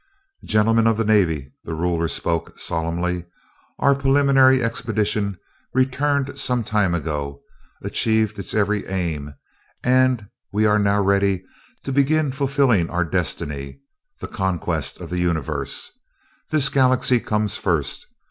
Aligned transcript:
"Gentlemen 0.43 0.87
of 0.87 0.97
the 0.97 1.05
Navy," 1.05 1.53
the 1.63 1.75
ruler 1.75 2.07
spoke 2.07 2.57
solemnly, 2.57 3.25
"Our 3.77 3.93
preliminary 3.93 4.63
expedition, 4.63 5.37
returned 5.75 6.39
some 6.39 6.63
time 6.63 6.95
ago, 6.95 7.39
achieved 7.83 8.39
its 8.39 8.55
every 8.55 8.87
aim, 8.87 9.35
and 9.83 10.25
we 10.51 10.65
are 10.65 10.79
now 10.79 10.99
ready 11.03 11.43
to 11.83 11.91
begin 11.91 12.31
fulfilling 12.31 12.89
our 12.89 13.05
destiny, 13.05 13.79
the 14.19 14.27
Conquest 14.27 14.99
of 14.99 15.11
the 15.11 15.19
Universe. 15.19 15.91
This 16.49 16.69
Galaxy 16.69 17.19
comes 17.19 17.55
first. 17.55 18.07